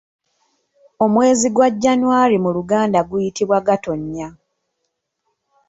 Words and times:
Omwezi 1.05 1.47
gwa 1.55 1.67
January 1.83 2.37
mu 2.43 2.49
luganda 2.57 2.99
guyitibwa 3.09 3.57
Gatonya. 3.67 4.27